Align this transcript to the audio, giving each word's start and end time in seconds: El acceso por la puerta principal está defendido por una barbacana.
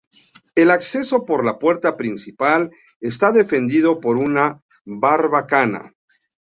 El 0.55 0.71
acceso 0.71 1.25
por 1.25 1.45
la 1.45 1.59
puerta 1.59 1.95
principal 1.95 2.71
está 3.01 3.31
defendido 3.31 3.99
por 3.99 4.17
una 4.17 4.59
barbacana. 4.83 5.93